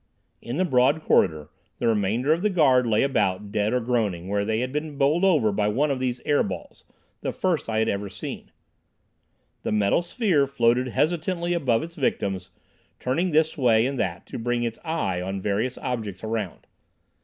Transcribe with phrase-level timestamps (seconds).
[0.41, 4.43] In the broad corridor, the remainder of the guard lay about, dead or groaning, where
[4.43, 6.85] they had been bowled over by one of these air balls,
[7.21, 8.51] the first I had ever seen.
[9.61, 12.49] The metal sphere floated hesitantly above its victims,
[12.99, 16.65] turning this way and that to bring its "eye" on various objects around.